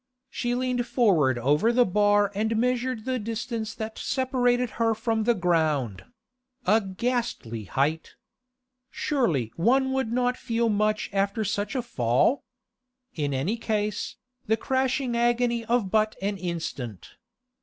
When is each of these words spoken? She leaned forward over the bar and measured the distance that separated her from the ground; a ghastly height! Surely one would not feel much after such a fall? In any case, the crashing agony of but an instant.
She 0.31 0.55
leaned 0.55 0.87
forward 0.87 1.37
over 1.37 1.71
the 1.71 1.85
bar 1.85 2.31
and 2.33 2.57
measured 2.57 3.05
the 3.05 3.19
distance 3.19 3.75
that 3.75 3.99
separated 3.99 4.71
her 4.81 4.95
from 4.95 5.25
the 5.25 5.35
ground; 5.35 6.05
a 6.65 6.81
ghastly 6.81 7.65
height! 7.65 8.15
Surely 8.89 9.53
one 9.57 9.93
would 9.93 10.11
not 10.11 10.37
feel 10.37 10.69
much 10.69 11.11
after 11.13 11.43
such 11.45 11.75
a 11.75 11.83
fall? 11.83 12.43
In 13.13 13.31
any 13.31 13.57
case, 13.57 14.15
the 14.47 14.57
crashing 14.57 15.15
agony 15.15 15.63
of 15.65 15.91
but 15.91 16.15
an 16.19 16.35
instant. 16.37 17.11